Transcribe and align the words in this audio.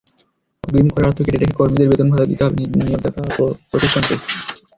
অগ্রিম 0.63 0.87
করের 0.89 1.07
অর্থ 1.09 1.19
কেটে 1.19 1.39
রেখে 1.39 1.57
কর্মীদের 1.59 1.89
বেতন-ভাতা 1.91 2.25
দিতে 2.25 2.41
হবে 2.43 2.55
নিয়োগদাতা 2.79 3.21
প্রতিষ্ঠানকে। 3.71 4.15